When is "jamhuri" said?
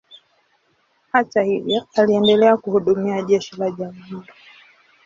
3.71-4.27